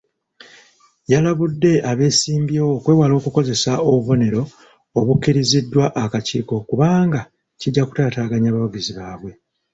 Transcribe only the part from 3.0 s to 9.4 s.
okukozesa obubonero obukkiriziddwa akakiiko kubanga kijja kutataaganya abawagizi baabwe.